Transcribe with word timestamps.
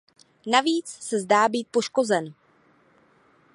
Navíc 0.45 0.87
se 0.87 1.19
zdá 1.19 1.49
být 1.49 1.67
poškozen. 1.71 2.33